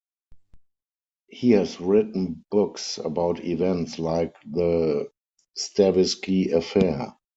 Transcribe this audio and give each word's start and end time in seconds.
He 1.27 1.51
has 1.51 1.79
written 1.79 2.43
books 2.49 2.97
about 2.97 3.45
events 3.45 3.99
like 3.99 4.33
the 4.51 5.11
Stavisky 5.55 6.53
Affair. 6.53 7.13